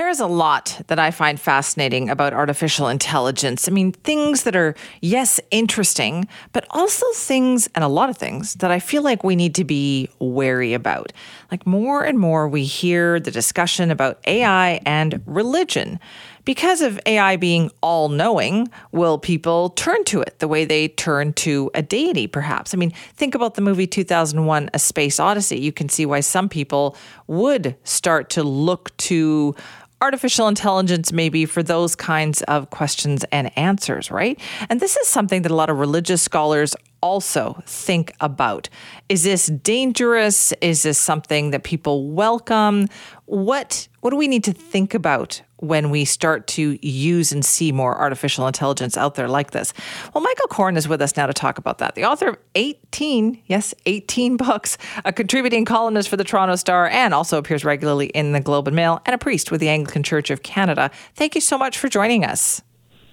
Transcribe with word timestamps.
There 0.00 0.08
is 0.08 0.18
a 0.18 0.26
lot 0.26 0.80
that 0.86 0.98
I 0.98 1.10
find 1.10 1.38
fascinating 1.38 2.08
about 2.08 2.32
artificial 2.32 2.88
intelligence. 2.88 3.68
I 3.68 3.70
mean, 3.70 3.92
things 3.92 4.44
that 4.44 4.56
are, 4.56 4.74
yes, 5.02 5.38
interesting, 5.50 6.26
but 6.54 6.64
also 6.70 7.04
things, 7.12 7.68
and 7.74 7.84
a 7.84 7.88
lot 7.88 8.08
of 8.08 8.16
things, 8.16 8.54
that 8.54 8.70
I 8.70 8.80
feel 8.80 9.02
like 9.02 9.22
we 9.22 9.36
need 9.36 9.54
to 9.56 9.64
be 9.64 10.08
wary 10.18 10.72
about. 10.72 11.12
Like 11.50 11.66
more 11.66 12.02
and 12.02 12.18
more, 12.18 12.48
we 12.48 12.64
hear 12.64 13.20
the 13.20 13.30
discussion 13.30 13.90
about 13.90 14.18
AI 14.26 14.80
and 14.86 15.20
religion. 15.26 16.00
Because 16.46 16.80
of 16.80 16.98
AI 17.04 17.36
being 17.36 17.70
all 17.82 18.08
knowing, 18.08 18.70
will 18.92 19.18
people 19.18 19.68
turn 19.70 20.02
to 20.04 20.22
it 20.22 20.38
the 20.38 20.48
way 20.48 20.64
they 20.64 20.88
turn 20.88 21.34
to 21.34 21.70
a 21.74 21.82
deity, 21.82 22.26
perhaps? 22.26 22.72
I 22.72 22.78
mean, 22.78 22.92
think 23.14 23.34
about 23.34 23.54
the 23.54 23.60
movie 23.60 23.86
2001 23.86 24.70
A 24.72 24.78
Space 24.78 25.20
Odyssey. 25.20 25.60
You 25.60 25.72
can 25.72 25.90
see 25.90 26.06
why 26.06 26.20
some 26.20 26.48
people 26.48 26.96
would 27.26 27.76
start 27.84 28.30
to 28.30 28.42
look 28.42 28.96
to 28.96 29.54
artificial 30.02 30.48
intelligence 30.48 31.12
maybe 31.12 31.44
for 31.46 31.62
those 31.62 31.94
kinds 31.94 32.42
of 32.42 32.70
questions 32.70 33.24
and 33.32 33.56
answers, 33.58 34.10
right? 34.10 34.40
And 34.68 34.80
this 34.80 34.96
is 34.96 35.06
something 35.06 35.42
that 35.42 35.52
a 35.52 35.54
lot 35.54 35.70
of 35.70 35.78
religious 35.78 36.22
scholars 36.22 36.74
also 37.02 37.62
think 37.66 38.12
about. 38.20 38.68
Is 39.08 39.24
this 39.24 39.46
dangerous? 39.46 40.52
Is 40.60 40.82
this 40.82 40.98
something 40.98 41.50
that 41.50 41.64
people 41.64 42.10
welcome? 42.10 42.88
What 43.26 43.88
what 44.00 44.10
do 44.10 44.16
we 44.16 44.28
need 44.28 44.44
to 44.44 44.52
think 44.52 44.94
about 44.94 45.42
when 45.60 45.90
we 45.90 46.04
start 46.04 46.46
to 46.48 46.78
use 46.86 47.32
and 47.32 47.44
see 47.44 47.72
more 47.72 47.96
artificial 47.98 48.46
intelligence 48.46 48.96
out 48.96 49.14
there 49.14 49.28
like 49.28 49.52
this? 49.52 49.72
Well, 50.14 50.22
Michael 50.22 50.48
Coren 50.48 50.76
is 50.76 50.88
with 50.88 51.00
us 51.00 51.16
now 51.16 51.26
to 51.26 51.32
talk 51.32 51.58
about 51.58 51.78
that. 51.78 51.94
The 51.94 52.04
author 52.04 52.28
of 52.28 52.38
18, 52.54 53.42
yes, 53.46 53.74
18 53.86 54.36
books, 54.36 54.78
a 55.04 55.12
contributing 55.12 55.64
columnist 55.64 56.08
for 56.08 56.16
the 56.16 56.24
Toronto 56.24 56.56
Star, 56.56 56.88
and 56.88 57.14
also 57.14 57.38
appears 57.38 57.64
regularly 57.64 58.06
in 58.06 58.32
the 58.32 58.40
Globe 58.40 58.66
and 58.66 58.76
Mail, 58.76 59.00
and 59.06 59.14
a 59.14 59.18
priest 59.18 59.50
with 59.50 59.60
the 59.60 59.68
Anglican 59.68 60.02
Church 60.02 60.30
of 60.30 60.42
Canada. 60.42 60.90
Thank 61.14 61.34
you 61.34 61.40
so 61.40 61.56
much 61.56 61.78
for 61.78 61.88
joining 61.88 62.24
us. 62.24 62.62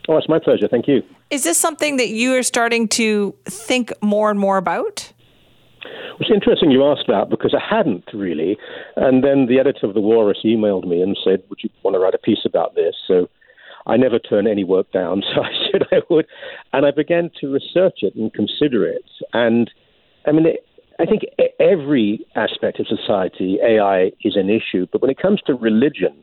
Oh, 0.09 0.17
it's 0.17 0.29
my 0.29 0.39
pleasure. 0.39 0.67
Thank 0.67 0.87
you. 0.87 1.03
Is 1.29 1.43
this 1.43 1.57
something 1.57 1.97
that 1.97 2.07
you 2.07 2.33
are 2.35 2.43
starting 2.43 2.87
to 2.89 3.35
think 3.45 3.91
more 4.01 4.31
and 4.31 4.39
more 4.39 4.57
about? 4.57 5.11
It's 6.19 6.31
interesting 6.33 6.71
you 6.71 6.85
asked 6.85 7.07
that 7.07 7.29
because 7.29 7.55
I 7.55 7.75
hadn't 7.75 8.05
really. 8.13 8.57
And 8.95 9.23
then 9.23 9.45
the 9.47 9.59
editor 9.59 9.85
of 9.85 9.93
the 9.93 10.01
Walrus 10.01 10.39
emailed 10.43 10.87
me 10.87 11.01
and 11.01 11.17
said, 11.23 11.43
Would 11.49 11.59
you 11.63 11.69
want 11.83 11.95
to 11.95 11.99
write 11.99 12.15
a 12.15 12.19
piece 12.19 12.45
about 12.45 12.75
this? 12.75 12.95
So 13.07 13.29
I 13.85 13.97
never 13.97 14.19
turn 14.19 14.47
any 14.47 14.63
work 14.63 14.91
down, 14.91 15.23
so 15.35 15.41
I 15.41 15.51
said 15.71 15.83
I 15.91 16.01
would. 16.09 16.27
And 16.73 16.85
I 16.85 16.91
began 16.91 17.31
to 17.41 17.53
research 17.53 17.99
it 18.01 18.15
and 18.15 18.33
consider 18.33 18.85
it. 18.85 19.05
And 19.33 19.71
I 20.25 20.31
mean, 20.31 20.47
I 20.99 21.05
think 21.05 21.23
every 21.59 22.25
aspect 22.35 22.79
of 22.79 22.87
society, 22.87 23.59
AI 23.63 24.11
is 24.23 24.35
an 24.35 24.49
issue. 24.49 24.87
But 24.91 25.01
when 25.01 25.11
it 25.11 25.21
comes 25.21 25.41
to 25.45 25.53
religion, 25.53 26.13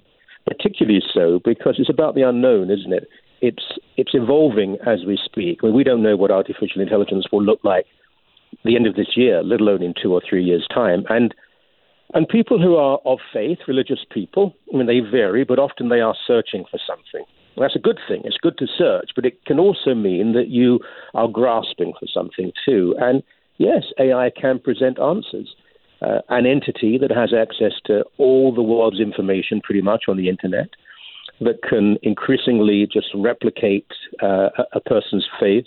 particularly 0.47 1.03
so, 1.13 1.41
because 1.45 1.77
it's 1.79 1.89
about 1.89 2.15
the 2.15 2.23
unknown, 2.23 2.71
isn't 2.71 2.93
it? 2.93 3.09
It's 3.41 3.79
it's 3.97 4.13
evolving 4.15 4.79
as 4.87 5.05
we 5.07 5.19
speak. 5.23 5.61
I 5.63 5.67
mean, 5.67 5.75
we 5.75 5.85
don't 5.85 6.03
know 6.03 6.17
what 6.17 6.31
artificial 6.31 6.81
intelligence 6.81 7.27
will 7.31 7.43
look 7.43 7.61
like 7.63 7.87
the 8.65 8.77
end 8.77 8.87
of 8.87 8.95
this 8.95 9.17
year, 9.17 9.43
let 9.43 9.61
alone 9.61 9.83
in 9.83 9.95
two 10.01 10.13
or 10.13 10.23
three 10.29 10.43
years' 10.43 10.67
time. 10.73 11.05
And 11.09 11.35
and 12.13 12.29
people 12.29 12.63
who 12.63 12.77
are 12.77 12.99
of 13.05 13.19
faith, 13.33 13.59
religious 13.67 14.05
people, 14.13 14.55
I 14.73 14.77
mean, 14.77 14.87
they 14.87 15.01
vary, 15.01 15.43
but 15.43 15.59
often 15.59 15.89
they 15.89 16.01
are 16.01 16.15
searching 16.27 16.65
for 16.71 16.79
something. 16.87 17.25
That's 17.57 17.75
a 17.75 17.81
good 17.81 17.99
thing. 18.09 18.23
It's 18.25 18.37
good 18.37 18.59
to 18.59 18.67
search, 18.67 19.11
but 19.17 19.25
it 19.25 19.45
can 19.47 19.59
also 19.59 19.95
mean 19.95 20.33
that 20.33 20.49
you 20.49 20.81
are 21.15 21.29
grasping 21.29 21.93
for 21.99 22.07
something 22.13 22.53
too. 22.65 22.95
And 22.99 23.23
yes, 23.59 23.85
AI 23.99 24.31
can 24.31 24.59
present 24.59 24.99
answers. 25.01 25.55
Uh, 26.03 26.21
an 26.29 26.45
entity 26.45 26.99
that 26.99 27.11
has 27.11 27.33
access 27.33 27.73
to 27.87 28.05
all 28.19 28.55
the 28.55 28.63
world's 28.63 29.01
information 29.01 29.61
pretty 29.63 29.81
much 29.81 30.05
on 30.07 30.17
the 30.17 30.29
internet, 30.29 30.69
that 31.41 31.63
can 31.63 31.97
increasingly 32.03 32.87
just 32.93 33.09
replicate 33.15 33.87
uh, 34.23 34.51
a, 34.59 34.65
a 34.75 34.81
person's 34.81 35.27
face, 35.41 35.67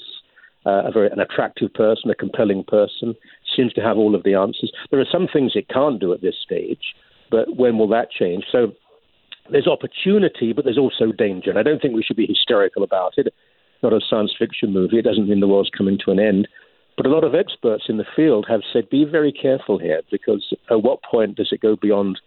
Uh, 0.68 0.84
a 0.90 0.92
very 0.92 1.10
an 1.16 1.22
attractive 1.28 1.72
person, 1.74 2.12
a 2.12 2.16
compelling 2.26 2.64
person, 2.78 3.16
seems 3.56 3.72
to 3.74 3.82
have 3.88 3.98
all 3.98 4.14
of 4.16 4.24
the 4.24 4.36
answers. 4.46 4.72
There 4.92 5.00
are 5.00 5.14
some 5.16 5.28
things 5.32 5.54
it 5.56 5.70
can't 5.78 6.00
do 6.06 6.12
at 6.16 6.22
this 6.22 6.36
stage, 6.48 6.86
but 7.32 7.46
when 7.62 7.78
will 7.78 7.88
that 7.98 8.12
change? 8.12 8.44
So 8.52 8.60
there's 9.50 9.68
opportunity, 9.76 10.52
but 10.52 10.66
there's 10.66 10.84
also 10.86 11.14
danger. 11.14 11.50
And 11.50 11.60
I 11.62 11.64
don't 11.64 11.82
think 11.82 11.96
we 11.96 12.04
should 12.04 12.18
be 12.24 12.34
hysterical 12.36 12.84
about 12.84 13.14
it. 13.16 13.34
Not 13.82 13.94
a 13.94 14.02
science 14.10 14.34
fiction 14.38 14.74
movie. 14.74 15.00
It 15.00 15.08
doesn't 15.10 15.30
mean 15.30 15.40
the 15.40 15.48
world's 15.48 15.78
coming 15.80 15.98
to 16.04 16.12
an 16.12 16.20
end. 16.20 16.50
But 16.98 17.06
a 17.06 17.14
lot 17.16 17.24
of 17.24 17.34
experts 17.34 17.86
in 17.88 17.98
the 17.98 18.12
field 18.16 18.46
have 18.50 18.64
said, 18.74 18.90
be 18.90 19.06
very 19.06 19.32
careful 19.32 19.78
here, 19.78 20.02
because 20.12 20.44
at 20.70 20.84
what 20.84 21.00
point 21.04 21.38
does 21.38 21.50
it 21.54 21.62
go 21.62 21.78
beyond 21.78 22.20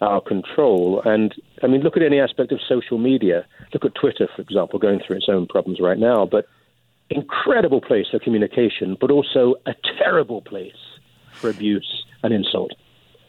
our 0.00 0.22
control? 0.22 1.02
And 1.04 1.34
I 1.62 1.66
mean, 1.66 1.82
look 1.82 1.98
at 1.98 2.02
any 2.02 2.20
aspect 2.20 2.50
of 2.52 2.60
social 2.74 2.98
media. 2.98 3.44
Look 3.74 3.84
at 3.84 3.94
Twitter, 3.94 4.26
for 4.34 4.40
example, 4.40 4.78
going 4.78 5.00
through 5.00 5.16
its 5.16 5.28
own 5.28 5.46
problems 5.46 5.80
right 5.80 5.98
now. 5.98 6.24
But 6.24 6.46
incredible 7.10 7.80
place 7.80 8.06
for 8.10 8.18
communication, 8.18 8.96
but 9.00 9.10
also 9.10 9.54
a 9.66 9.74
terrible 9.98 10.42
place 10.42 10.72
for 11.32 11.50
abuse 11.50 12.04
and 12.22 12.32
insult. 12.32 12.72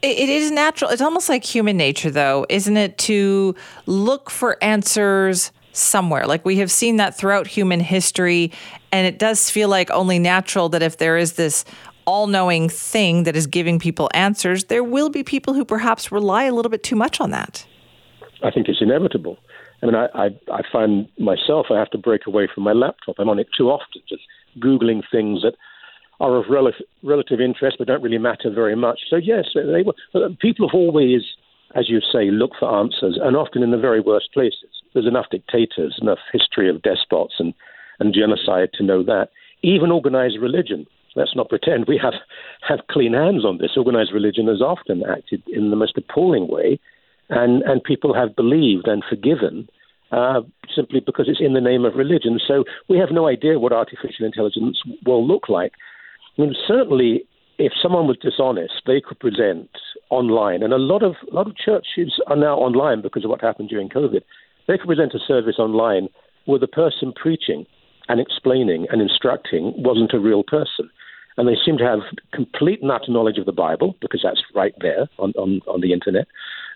It 0.02 0.30
is 0.30 0.52
natural. 0.52 0.92
It's 0.92 1.02
almost 1.02 1.30
like 1.30 1.44
human 1.44 1.78
nature, 1.78 2.12
though, 2.12 2.46
isn't 2.50 2.78
it, 2.78 2.98
to 3.00 3.56
look 3.88 4.30
for 4.30 4.64
answers 4.64 5.52
somewhere. 5.72 6.28
Like 6.28 6.46
we 6.46 6.58
have 6.58 6.72
seen 6.72 6.98
that 6.98 7.18
throughout 7.18 7.48
human 7.48 7.80
history. 7.80 8.52
And 8.92 9.08
it 9.08 9.20
does 9.20 9.50
feel 9.50 9.68
like 9.68 9.90
only 9.92 10.20
natural 10.20 10.70
that 10.70 10.84
if 10.84 10.98
there 10.98 11.18
is 11.18 11.34
this 11.34 11.66
all 12.06 12.28
knowing 12.28 12.70
thing 12.70 13.24
that 13.24 13.36
is 13.36 13.48
giving 13.48 13.80
people 13.80 14.10
answers, 14.14 14.66
there 14.66 14.84
will 14.84 15.10
be 15.10 15.24
people 15.24 15.54
who 15.54 15.66
perhaps 15.66 16.12
rely 16.12 16.44
a 16.44 16.54
little 16.54 16.70
bit 16.70 16.84
too 16.84 16.96
much 16.96 17.20
on 17.20 17.32
that. 17.32 17.66
I 18.44 18.52
think 18.52 18.70
it's 18.70 18.82
inevitable. 18.82 19.38
I 19.86 19.88
mean, 19.88 19.96
I, 19.96 20.08
I, 20.16 20.26
I 20.52 20.62
find 20.72 21.08
myself, 21.20 21.68
I 21.70 21.78
have 21.78 21.92
to 21.92 21.98
break 22.00 22.26
away 22.26 22.48
from 22.52 22.64
my 22.64 22.74
laptop. 22.74 23.18
I'm 23.20 23.30
on 23.30 23.38
it 23.38 23.48
too 23.56 23.70
often, 23.70 24.02
just 24.10 24.24
Googling 24.60 25.04
things 25.12 25.44
that 25.44 25.54
are 26.20 26.38
of 26.38 26.46
relative, 26.50 26.88
relative 27.04 27.40
interest 27.40 27.76
but 27.78 27.88
don't 27.88 28.02
really 28.02 28.18
matter 28.18 28.50
very 28.50 28.76
much. 28.76 29.02
So, 29.10 29.18
yes, 29.18 29.46
they 29.54 29.84
were, 29.84 29.94
uh, 30.16 30.30
people 30.42 30.68
have 30.68 30.74
always, 30.74 31.22
as 31.76 31.88
you 31.88 32.00
say, 32.00 32.32
look 32.32 32.52
for 32.60 32.74
answers, 32.80 33.20
and 33.22 33.36
often 33.36 33.62
in 33.62 33.70
the 33.70 33.78
very 33.78 34.00
worst 34.00 34.34
places. 34.34 34.70
There's 34.94 35.06
enough 35.06 35.28
dictators, 35.30 36.00
enough 36.02 36.20
history 36.34 36.68
of 36.68 36.82
despots 36.82 37.36
and, 37.38 37.54
and 38.00 38.12
genocide 38.12 38.70
to 38.76 38.84
know 38.84 39.04
that. 39.04 39.28
Even 39.62 39.92
organized 39.92 40.40
religion. 40.42 40.88
Let's 41.16 41.36
not 41.36 41.50
pretend 41.50 41.86
we 41.88 42.00
have, 42.02 42.14
have 42.68 42.88
clean 42.90 43.14
hands 43.14 43.46
on 43.46 43.60
this. 43.60 43.78
Organized 43.78 44.14
religion 44.14 44.48
has 44.48 44.62
often 44.62 45.04
acted 45.08 45.44
in 45.48 45.70
the 45.70 45.76
most 45.76 45.96
appalling 45.96 46.48
way, 46.48 46.80
and, 47.30 47.62
and 47.64 47.84
people 47.84 48.16
have 48.16 48.36
believed 48.36 48.88
and 48.88 49.04
forgiven 49.08 49.68
uh, 50.16 50.42
simply 50.74 51.02
because 51.06 51.28
it's 51.28 51.42
in 51.42 51.54
the 51.54 51.62
name 51.62 51.84
of 51.84 51.96
religion. 51.96 52.40
So 52.48 52.64
we 52.88 52.98
have 52.98 53.10
no 53.12 53.28
idea 53.28 53.60
what 53.60 53.74
artificial 53.74 54.26
intelligence 54.26 54.82
will 55.06 55.26
look 55.28 55.50
like. 55.50 55.74
I 56.38 56.42
mean, 56.42 56.56
certainly, 56.68 57.26
if 57.58 57.74
someone 57.82 58.08
was 58.08 58.18
dishonest, 58.22 58.74
they 58.88 59.02
could 59.02 59.20
present 59.20 59.70
online, 60.10 60.64
and 60.64 60.74
a 60.74 60.78
lot 60.78 61.04
of 61.04 61.16
a 61.30 61.36
lot 61.36 61.48
of 61.48 61.56
churches 61.58 62.20
are 62.28 62.36
now 62.36 62.56
online 62.56 63.02
because 63.02 63.24
of 63.26 63.30
what 63.30 63.42
happened 63.42 63.70
during 63.70 63.90
COVID. 63.90 64.22
They 64.68 64.78
could 64.78 64.88
present 64.88 65.14
a 65.14 65.20
service 65.20 65.60
online 65.60 66.08
where 66.46 66.60
the 66.60 66.68
person 66.68 67.14
preaching 67.14 67.66
and 68.08 68.20
explaining 68.20 68.88
and 68.90 69.02
instructing 69.02 69.74
wasn't 69.78 70.14
a 70.14 70.20
real 70.20 70.44
person. 70.44 70.90
And 71.38 71.48
they 71.48 71.58
seem 71.66 71.78
to 71.78 71.84
have 71.84 72.00
complete 72.34 72.82
and 72.82 72.92
utter 72.92 73.12
knowledge 73.12 73.38
of 73.38 73.46
the 73.46 73.52
Bible 73.52 73.96
because 74.00 74.22
that's 74.24 74.42
right 74.54 74.74
there 74.80 75.10
on, 75.20 75.34
on, 75.38 75.60
on 75.68 75.82
the 75.82 75.92
internet. 75.92 76.28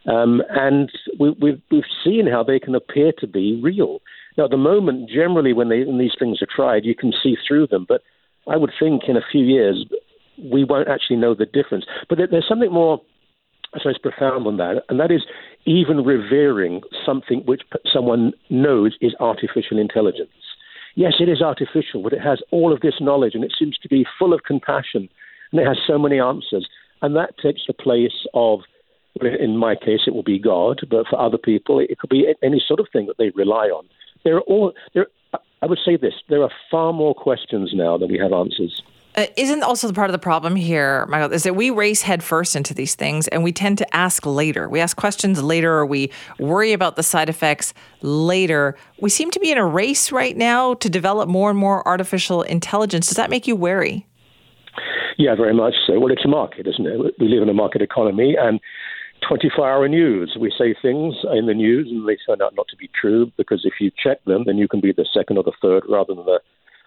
Um, 0.06 0.42
and 0.50 0.92
we, 1.20 1.32
we've, 1.42 1.62
we've 1.72 1.84
seen 2.04 2.28
how 2.28 2.44
they 2.44 2.60
can 2.60 2.76
appear 2.76 3.12
to 3.20 3.28
be 3.28 3.60
real. 3.62 4.00
Now, 4.38 4.46
at 4.46 4.52
the 4.52 4.58
moment, 4.58 5.10
generally, 5.10 5.54
when, 5.54 5.70
they, 5.70 5.84
when 5.84 5.98
these 5.98 6.16
things 6.18 6.42
are 6.42 6.48
tried, 6.54 6.86
you 6.86 6.96
can 6.96 7.12
see 7.12 7.36
through 7.48 7.68
them. 7.68 7.86
But 7.88 8.02
I 8.48 8.58
would 8.58 8.72
think 8.80 9.04
in 9.08 9.18
a 9.18 9.26
few 9.32 9.44
years, 9.44 9.86
we 10.42 10.64
won't 10.64 10.88
actually 10.88 11.18
know 11.18 11.36
the 11.36 11.46
difference. 11.46 11.86
But 12.08 12.20
there's 12.32 12.48
something 12.48 12.72
more, 12.72 13.02
I 13.74 13.80
suppose, 13.80 13.98
profound 13.98 14.46
than 14.46 14.58
that, 14.58 14.84
and 14.88 15.00
that 15.00 15.12
is 15.12 15.24
even 15.66 16.06
revering 16.06 16.82
something 17.06 17.44
which 17.46 17.64
someone 17.92 18.32
knows 18.50 18.96
is 19.02 19.14
artificial 19.20 19.78
intelligence. 19.78 20.30
Yes, 20.96 21.14
it 21.20 21.30
is 21.30 21.42
artificial, 21.42 22.02
but 22.02 22.14
it 22.14 22.22
has 22.22 22.40
all 22.52 22.74
of 22.74 22.80
this 22.82 22.96
knowledge, 23.00 23.36
and 23.36 23.44
it 23.44 23.54
seems 23.58 23.78
to 23.80 23.90
be 23.90 24.06
full 24.18 24.34
of 24.34 24.44
compassion, 24.44 25.10
and 25.52 25.62
it 25.62 25.68
has 25.68 25.78
so 25.86 26.00
many 26.00 26.20
answers. 26.20 26.68
And 27.02 27.16
that 27.16 27.38
takes 27.42 27.62
the 27.68 27.74
place 27.74 28.26
of 28.34 28.62
In 29.22 29.58
my 29.58 29.76
case, 29.76 30.02
it 30.08 30.14
will 30.14 30.24
be 30.24 30.40
God, 30.40 30.82
but 30.90 31.08
for 31.10 31.20
other 31.20 31.38
people, 31.38 31.80
it 31.80 31.98
could 32.00 32.10
be 32.10 32.34
any 32.42 32.64
sort 32.66 32.80
of 32.80 32.88
thing 32.94 33.08
that 33.08 33.18
they 33.18 33.32
rely 33.32 33.68
on. 33.68 33.86
There 34.24 34.38
are 34.38 34.42
all 34.42 34.74
there. 34.94 35.08
I 35.62 35.66
would 35.66 35.80
say 35.84 35.98
this: 35.98 36.14
there 36.30 36.42
are 36.44 36.52
far 36.72 36.94
more 36.94 37.14
questions 37.14 37.72
now 37.74 37.98
than 37.98 38.10
we 38.10 38.18
have 38.18 38.32
answers. 38.32 38.82
Uh, 39.16 39.26
isn't 39.36 39.64
also 39.64 39.88
the 39.88 39.94
part 39.94 40.10
of 40.10 40.12
the 40.14 40.20
problem 40.20 40.56
here, 40.56 41.06
Michael, 41.08 41.34
is 41.34 41.44
that 41.44 41.56
we 41.56 41.72
race 41.72 42.04
headfirst 42.04 42.56
into 42.56 42.76
these 42.76 42.94
things 42.94 43.28
and 43.30 43.44
we 43.44 43.52
tend 43.52 43.78
to 43.80 43.96
ask 43.96 44.24
later. 44.26 44.70
We 44.70 44.80
ask 44.80 44.96
questions 44.96 45.42
later 45.42 45.74
or 45.74 45.86
we 45.86 46.12
worry 46.38 46.74
about 46.74 46.96
the 46.96 47.04
side 47.04 47.28
effects 47.28 47.74
later. 48.02 48.78
We 49.02 49.10
seem 49.10 49.32
to 49.32 49.40
be 49.40 49.52
in 49.52 49.58
a 49.58 49.66
race 49.66 50.12
right 50.12 50.38
now 50.38 50.76
to 50.76 50.90
develop 50.90 51.28
more 51.28 51.50
and 51.50 51.58
more 51.58 51.86
artificial 51.88 52.44
intelligence. 52.44 53.08
Does 53.08 53.18
that 53.18 53.32
make 53.32 53.48
you 53.48 53.56
wary? 53.56 54.06
Yeah, 55.18 55.36
very 55.36 55.54
much 55.54 55.74
so. 55.86 56.00
Well, 56.00 56.14
it's 56.14 56.24
a 56.24 56.30
market, 56.30 56.68
isn't 56.68 56.88
it? 56.88 57.16
We 57.20 57.28
live 57.28 57.42
in 57.42 57.50
a 57.50 57.54
market 57.54 57.82
economy 57.82 58.36
and 58.40 58.60
24 59.28 59.70
hour 59.70 59.88
news. 59.88 60.38
We 60.40 60.52
say 60.58 60.76
things 60.82 61.16
in 61.34 61.46
the 61.46 61.54
news 61.54 61.88
and 61.90 62.08
they 62.08 62.18
turn 62.28 62.42
out 62.42 62.56
not 62.56 62.68
to 62.70 62.78
be 62.78 62.90
true 63.00 63.32
because 63.38 63.62
if 63.66 63.74
you 63.80 63.92
check 63.92 64.24
them, 64.26 64.44
then 64.46 64.58
you 64.58 64.68
can 64.68 64.82
be 64.82 64.92
the 64.92 65.08
second 65.14 65.38
or 65.38 65.44
the 65.44 65.54
third 65.62 65.84
rather 65.90 66.14
than 66.14 66.26
the 66.26 66.40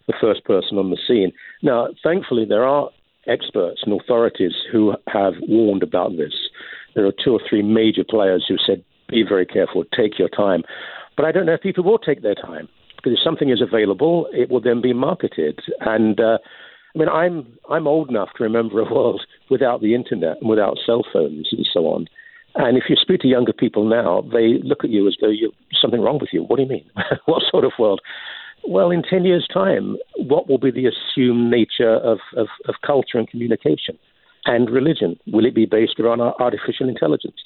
the 0.08 0.14
first 0.20 0.44
person 0.44 0.79
on 0.79 0.90
the 0.90 0.99
scene. 1.06 1.32
Now, 1.62 1.88
thankfully, 2.02 2.44
there 2.44 2.64
are 2.64 2.90
experts 3.29 3.82
and 3.84 4.00
authorities 4.00 4.52
who 4.70 4.94
have 5.06 5.34
warned 5.43 5.84
about 5.84 6.17
this. 6.17 6.34
There 6.96 7.06
are 7.06 7.12
two 7.25 7.32
or 7.32 7.40
three 7.49 7.62
major 7.62 8.02
players 8.02 8.44
who 8.49 8.56
said, 8.58 8.82
be 9.08 9.23
very 9.23 9.46
careful, 9.46 9.84
take 9.96 10.19
your 10.19 10.29
time. 10.29 10.62
But 11.17 11.26
I 11.26 11.32
don't 11.32 11.46
know 11.46 11.55
if 11.55 11.61
people 11.61 11.84
will 11.84 11.99
take 11.99 12.23
their 12.23 12.34
time 12.34 12.69
because 12.96 13.12
if 13.12 13.23
something 13.23 13.50
is 13.50 13.61
available, 13.61 14.29
it 14.32 14.50
will 14.50 14.61
then 14.61 14.81
be 14.81 14.93
marketed. 14.93 15.61
And 15.81 16.19
uh, 16.19 16.38
I 16.94 16.99
mean, 16.99 17.08
I'm 17.08 17.46
I'm 17.70 17.87
old 17.87 18.08
enough 18.08 18.31
to 18.37 18.44
remember 18.44 18.81
a 18.81 18.93
world 18.93 19.23
without 19.50 19.81
the 19.81 19.94
internet 19.94 20.38
and 20.40 20.49
without 20.49 20.79
cell 20.84 21.05
phones 21.12 21.49
and 21.52 21.67
so 21.73 21.87
on. 21.87 22.06
And 22.55 22.77
if 22.77 22.85
you 22.89 22.97
speak 22.97 23.21
to 23.21 23.29
younger 23.29 23.53
people 23.53 23.89
now, 23.89 24.23
they 24.33 24.59
look 24.63 24.85
at 24.85 24.91
you 24.91 25.09
as 25.09 25.17
though 25.21 25.31
you're 25.31 25.51
something 25.81 26.01
wrong 26.01 26.19
with 26.21 26.31
you. 26.33 26.43
What 26.43 26.57
do 26.57 26.63
you 26.63 26.69
mean? 26.69 26.91
what 27.25 27.43
sort 27.51 27.65
of 27.65 27.73
world? 27.79 28.01
Well, 28.65 28.91
in 28.91 29.03
10 29.03 29.25
years' 29.25 29.49
time, 29.53 29.97
what 30.17 30.49
will 30.49 30.59
be 30.59 30.71
the 30.71 30.87
assumed 30.87 31.51
nature 31.51 31.95
of, 31.97 32.19
of, 32.37 32.49
of 32.69 32.75
culture 32.87 33.19
and 33.19 33.29
communication 33.29 33.99
and 34.45 34.71
religion? 34.71 35.19
Will 35.27 35.47
it 35.47 35.55
be 35.55 35.67
based 35.67 35.99
around 35.99 36.21
artificial 36.21 36.89
intelligence? 36.89 37.37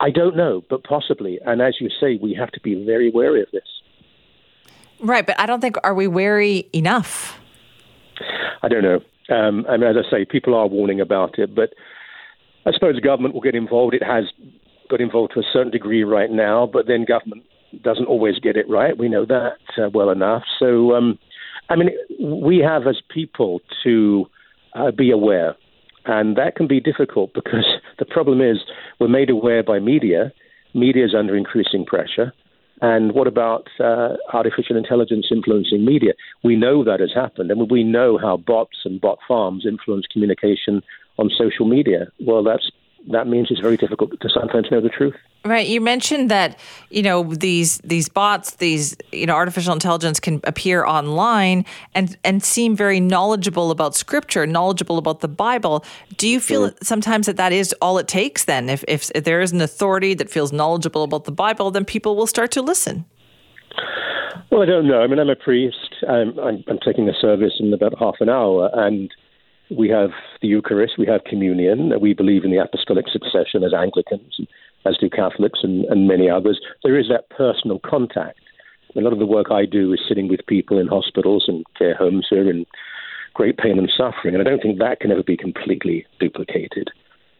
I 0.00 0.10
don't 0.10 0.36
know, 0.36 0.62
but 0.68 0.82
possibly. 0.84 1.38
And 1.46 1.62
as 1.62 1.76
you 1.80 1.88
say, 1.88 2.18
we 2.20 2.34
have 2.34 2.50
to 2.50 2.60
be 2.60 2.84
very 2.84 3.10
wary 3.10 3.40
of 3.40 3.48
this. 3.52 3.62
Right, 5.00 5.26
but 5.26 5.38
I 5.38 5.46
don't 5.46 5.60
think, 5.60 5.76
are 5.84 5.94
we 5.94 6.06
wary 6.06 6.68
enough? 6.72 7.38
I 8.62 8.68
don't 8.68 8.82
know. 8.82 9.00
Um, 9.34 9.64
I 9.68 9.76
mean, 9.76 9.88
as 9.88 9.96
I 9.96 10.10
say, 10.10 10.24
people 10.24 10.54
are 10.54 10.66
warning 10.66 11.00
about 11.00 11.38
it, 11.38 11.54
but 11.54 11.74
I 12.66 12.72
suppose 12.72 12.98
government 13.00 13.34
will 13.34 13.40
get 13.40 13.54
involved. 13.54 13.94
It 13.94 14.02
has 14.02 14.24
got 14.88 15.00
involved 15.00 15.32
to 15.34 15.40
a 15.40 15.44
certain 15.52 15.72
degree 15.72 16.04
right 16.04 16.30
now, 16.30 16.68
but 16.70 16.86
then 16.86 17.04
government 17.04 17.44
doesn't 17.82 18.06
always 18.06 18.38
get 18.38 18.56
it 18.56 18.68
right. 18.68 18.96
We 18.96 19.08
know 19.08 19.24
that 19.24 19.56
uh, 19.78 19.88
well 19.92 20.10
enough. 20.10 20.42
So, 20.58 20.94
um, 20.94 21.18
I 21.70 21.76
mean, 21.76 21.90
we 22.20 22.58
have 22.58 22.86
as 22.86 23.00
people 23.08 23.60
to 23.84 24.26
uh, 24.74 24.90
be 24.90 25.10
aware, 25.10 25.56
and 26.04 26.36
that 26.36 26.56
can 26.56 26.66
be 26.66 26.80
difficult 26.80 27.32
because 27.34 27.64
the 27.98 28.04
problem 28.04 28.40
is 28.40 28.58
we're 29.00 29.08
made 29.08 29.30
aware 29.30 29.62
by 29.62 29.78
media. 29.78 30.32
Media 30.74 31.04
is 31.04 31.14
under 31.14 31.36
increasing 31.36 31.84
pressure. 31.84 32.32
And 32.82 33.12
what 33.12 33.28
about 33.28 33.68
uh, 33.78 34.16
artificial 34.32 34.76
intelligence 34.76 35.28
influencing 35.30 35.84
media? 35.84 36.14
We 36.42 36.56
know 36.56 36.82
that 36.82 36.98
has 36.98 37.12
happened, 37.14 37.52
and 37.52 37.70
we 37.70 37.84
know 37.84 38.18
how 38.18 38.36
bots 38.36 38.78
and 38.84 39.00
bot 39.00 39.18
farms 39.26 39.64
influence 39.64 40.06
communication 40.12 40.82
on 41.16 41.30
social 41.30 41.64
media. 41.64 42.08
Well, 42.18 42.42
that's 42.42 42.72
that 43.10 43.26
means 43.26 43.48
it's 43.50 43.60
very 43.60 43.76
difficult 43.76 44.18
to 44.20 44.28
sometimes 44.28 44.70
know 44.70 44.80
the 44.80 44.88
truth. 44.88 45.14
Right. 45.44 45.66
You 45.66 45.80
mentioned 45.80 46.30
that 46.30 46.58
you 46.90 47.02
know 47.02 47.34
these 47.34 47.78
these 47.78 48.08
bots, 48.08 48.52
these 48.56 48.96
you 49.10 49.26
know 49.26 49.34
artificial 49.34 49.72
intelligence 49.72 50.20
can 50.20 50.40
appear 50.44 50.84
online 50.84 51.64
and 51.94 52.16
and 52.22 52.42
seem 52.42 52.76
very 52.76 53.00
knowledgeable 53.00 53.72
about 53.72 53.96
Scripture, 53.96 54.46
knowledgeable 54.46 54.98
about 54.98 55.20
the 55.20 55.28
Bible. 55.28 55.84
Do 56.16 56.28
you 56.28 56.38
feel 56.38 56.70
mm. 56.70 56.84
sometimes 56.84 57.26
that 57.26 57.36
that 57.38 57.52
is 57.52 57.74
all 57.82 57.98
it 57.98 58.06
takes? 58.06 58.44
Then, 58.44 58.68
if, 58.68 58.84
if 58.86 59.10
if 59.16 59.24
there 59.24 59.40
is 59.40 59.50
an 59.50 59.60
authority 59.60 60.14
that 60.14 60.30
feels 60.30 60.52
knowledgeable 60.52 61.02
about 61.02 61.24
the 61.24 61.32
Bible, 61.32 61.72
then 61.72 61.84
people 61.84 62.14
will 62.14 62.28
start 62.28 62.52
to 62.52 62.62
listen. 62.62 63.04
Well, 64.50 64.62
I 64.62 64.66
don't 64.66 64.86
know. 64.86 65.00
I 65.02 65.06
mean, 65.06 65.18
I'm 65.18 65.30
a 65.30 65.34
priest. 65.34 65.94
I'm, 66.06 66.38
I'm, 66.38 66.62
I'm 66.68 66.78
taking 66.84 67.08
a 67.08 67.14
service 67.14 67.54
in 67.58 67.72
about 67.72 67.98
half 67.98 68.16
an 68.20 68.28
hour, 68.28 68.70
and 68.74 69.10
we 69.76 69.88
have 69.88 70.10
the 70.40 70.48
Eucharist, 70.48 70.94
we 70.98 71.06
have 71.06 71.24
communion, 71.24 71.92
we 72.00 72.14
believe 72.14 72.44
in 72.44 72.50
the 72.50 72.58
apostolic 72.58 73.06
succession 73.08 73.64
as 73.64 73.72
Anglicans, 73.74 74.40
as 74.84 74.96
do 74.98 75.08
Catholics 75.08 75.60
and, 75.62 75.84
and 75.86 76.08
many 76.08 76.28
others. 76.28 76.60
There 76.82 76.98
is 76.98 77.08
that 77.08 77.30
personal 77.30 77.78
contact. 77.78 78.38
A 78.94 79.00
lot 79.00 79.12
of 79.12 79.18
the 79.18 79.26
work 79.26 79.50
I 79.50 79.64
do 79.64 79.92
is 79.92 80.00
sitting 80.06 80.28
with 80.28 80.46
people 80.46 80.78
in 80.78 80.86
hospitals 80.86 81.44
and 81.48 81.64
care 81.78 81.94
homes 81.94 82.26
who 82.28 82.36
are 82.36 82.50
in 82.50 82.66
great 83.34 83.56
pain 83.56 83.78
and 83.78 83.90
suffering, 83.96 84.34
and 84.34 84.46
I 84.46 84.50
don't 84.50 84.60
think 84.60 84.78
that 84.78 85.00
can 85.00 85.10
ever 85.10 85.22
be 85.22 85.36
completely 85.36 86.04
duplicated. 86.20 86.90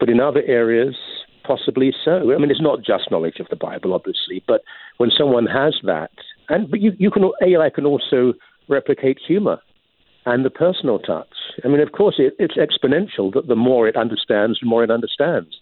But 0.00 0.08
in 0.08 0.20
other 0.20 0.42
areas, 0.46 0.96
possibly 1.44 1.92
so. 2.04 2.32
I 2.32 2.38
mean, 2.38 2.50
it's 2.50 2.60
not 2.60 2.82
just 2.82 3.10
knowledge 3.10 3.40
of 3.40 3.48
the 3.50 3.56
Bible, 3.56 3.92
obviously, 3.92 4.42
but 4.46 4.62
when 4.96 5.10
someone 5.10 5.46
has 5.46 5.74
that, 5.84 6.10
and 6.48 6.70
but 6.70 6.80
you, 6.80 6.92
you 6.98 7.10
can 7.10 7.30
AI 7.42 7.70
can 7.70 7.84
also 7.84 8.32
replicate 8.68 9.18
humor 9.24 9.58
and 10.24 10.44
the 10.44 10.50
personal 10.50 10.98
touch. 10.98 11.26
I 11.64 11.68
mean, 11.68 11.80
of 11.80 11.92
course, 11.92 12.16
it, 12.18 12.34
it's 12.38 12.56
exponential 12.56 13.32
that 13.34 13.48
the 13.48 13.56
more 13.56 13.88
it 13.88 13.96
understands, 13.96 14.60
the 14.60 14.66
more 14.66 14.84
it 14.84 14.90
understands. 14.90 15.58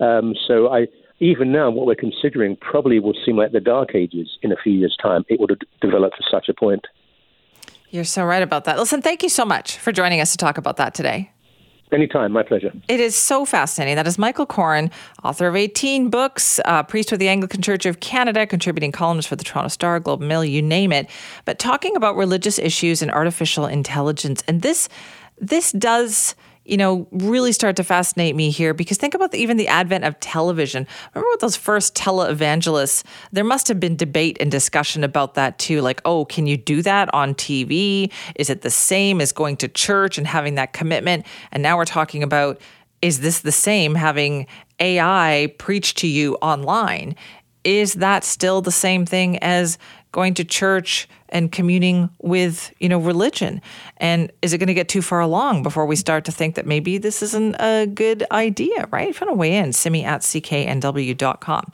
Um, 0.00 0.34
so 0.46 0.68
I, 0.68 0.86
even 1.20 1.52
now, 1.52 1.70
what 1.70 1.86
we're 1.86 1.94
considering 1.94 2.56
probably 2.56 3.00
will 3.00 3.14
seem 3.24 3.36
like 3.36 3.52
the 3.52 3.60
dark 3.60 3.94
ages 3.94 4.38
in 4.42 4.52
a 4.52 4.56
few 4.56 4.72
years' 4.72 4.96
time. 5.00 5.24
It 5.28 5.40
would 5.40 5.50
have 5.50 5.58
developed 5.80 6.16
to 6.18 6.24
such 6.30 6.48
a 6.48 6.54
point. 6.54 6.86
You're 7.90 8.04
so 8.04 8.24
right 8.24 8.42
about 8.42 8.64
that. 8.64 8.78
Listen, 8.78 9.00
thank 9.00 9.22
you 9.22 9.28
so 9.28 9.44
much 9.44 9.78
for 9.78 9.92
joining 9.92 10.20
us 10.20 10.32
to 10.32 10.36
talk 10.36 10.58
about 10.58 10.76
that 10.76 10.94
today. 10.94 11.32
Anytime, 11.90 12.32
my 12.32 12.42
pleasure. 12.42 12.70
It 12.86 13.00
is 13.00 13.16
so 13.16 13.46
fascinating. 13.46 13.96
That 13.96 14.06
is 14.06 14.18
Michael 14.18 14.46
Coren, 14.46 14.92
author 15.24 15.48
of 15.48 15.56
18 15.56 16.10
books, 16.10 16.60
uh, 16.66 16.82
priest 16.82 17.10
with 17.10 17.18
the 17.18 17.28
Anglican 17.28 17.62
Church 17.62 17.86
of 17.86 18.00
Canada, 18.00 18.46
contributing 18.46 18.92
columns 18.92 19.24
for 19.24 19.36
the 19.36 19.44
Toronto 19.44 19.68
Star, 19.68 19.98
Globe 19.98 20.20
Mail, 20.20 20.44
you 20.44 20.60
name 20.60 20.92
it. 20.92 21.08
But 21.46 21.58
talking 21.58 21.96
about 21.96 22.14
religious 22.14 22.58
issues 22.58 23.00
and 23.00 23.10
artificial 23.10 23.64
intelligence, 23.64 24.44
and 24.46 24.60
this 24.60 24.90
this 25.40 25.72
does 25.72 26.34
you 26.68 26.76
know, 26.76 27.08
really 27.10 27.50
start 27.50 27.76
to 27.76 27.82
fascinate 27.82 28.36
me 28.36 28.50
here 28.50 28.74
because 28.74 28.98
think 28.98 29.14
about 29.14 29.32
the, 29.32 29.38
even 29.38 29.56
the 29.56 29.66
advent 29.68 30.04
of 30.04 30.20
television. 30.20 30.86
Remember 31.14 31.30
with 31.32 31.40
those 31.40 31.56
first 31.56 31.94
televangelists, 31.94 33.04
there 33.32 33.42
must 33.42 33.68
have 33.68 33.80
been 33.80 33.96
debate 33.96 34.36
and 34.38 34.50
discussion 34.50 35.02
about 35.02 35.32
that 35.34 35.58
too. 35.58 35.80
Like, 35.80 36.02
oh, 36.04 36.26
can 36.26 36.46
you 36.46 36.58
do 36.58 36.82
that 36.82 37.12
on 37.14 37.34
TV? 37.34 38.12
Is 38.36 38.50
it 38.50 38.60
the 38.60 38.70
same 38.70 39.22
as 39.22 39.32
going 39.32 39.56
to 39.56 39.68
church 39.68 40.18
and 40.18 40.26
having 40.26 40.56
that 40.56 40.74
commitment? 40.74 41.24
And 41.52 41.62
now 41.62 41.78
we're 41.78 41.86
talking 41.86 42.22
about 42.22 42.60
is 43.00 43.20
this 43.20 43.40
the 43.40 43.52
same 43.52 43.94
having 43.94 44.46
AI 44.78 45.54
preach 45.58 45.94
to 45.94 46.06
you 46.06 46.34
online? 46.42 47.16
Is 47.64 47.94
that 47.94 48.24
still 48.24 48.60
the 48.60 48.72
same 48.72 49.06
thing 49.06 49.38
as 49.38 49.78
going 50.12 50.34
to 50.34 50.44
church 50.44 51.08
and 51.28 51.52
communing 51.52 52.10
with, 52.20 52.72
you 52.78 52.88
know, 52.88 52.98
religion? 52.98 53.60
And 53.98 54.32
is 54.42 54.52
it 54.52 54.58
going 54.58 54.68
to 54.68 54.74
get 54.74 54.88
too 54.88 55.02
far 55.02 55.20
along 55.20 55.62
before 55.62 55.86
we 55.86 55.96
start 55.96 56.24
to 56.26 56.32
think 56.32 56.54
that 56.54 56.66
maybe 56.66 56.98
this 56.98 57.22
isn't 57.22 57.56
a 57.58 57.86
good 57.86 58.24
idea, 58.30 58.88
right? 58.90 59.08
If 59.08 59.20
you 59.20 59.26
want 59.26 59.36
to 59.36 59.38
weigh 59.38 59.56
in, 59.56 59.72
simi 59.72 60.04
at 60.04 60.22
cknw.com. 60.22 61.72